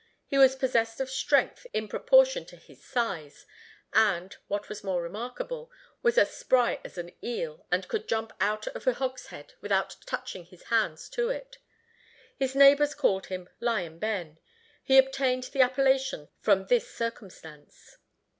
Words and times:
He 0.25 0.39
was 0.39 0.55
possessed 0.55 0.99
of 0.99 1.11
strength 1.11 1.67
in 1.73 1.87
proportion 1.87 2.43
to 2.47 2.55
his 2.55 2.83
size, 2.83 3.45
and, 3.93 4.35
what 4.47 4.67
was 4.67 4.83
more 4.83 4.99
remarkable, 4.99 5.71
was 6.01 6.17
as 6.17 6.35
spry 6.35 6.81
as 6.83 6.97
an 6.97 7.11
eel, 7.23 7.67
and 7.71 7.87
could 7.87 8.07
jump 8.07 8.33
out 8.39 8.65
of 8.69 8.87
a 8.87 8.93
hogshead 8.95 9.53
without 9.61 9.95
touching 10.07 10.45
his 10.45 10.63
hands 10.63 11.07
to 11.09 11.29
it. 11.29 11.59
His 12.35 12.55
neighbors 12.55 12.95
called 12.95 13.27
him 13.27 13.47
"Lion 13.59 13.99
Ben." 13.99 14.39
He 14.83 14.97
obtained 14.97 15.43
the 15.53 15.61
appellation 15.61 16.29
from 16.39 16.65
this 16.65 16.89
circumstance. 16.91 17.97